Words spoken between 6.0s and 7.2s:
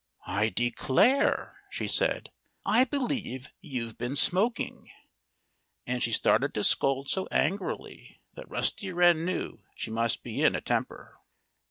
she started to scold